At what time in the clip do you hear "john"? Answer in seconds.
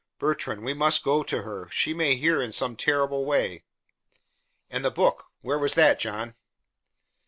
5.99-6.33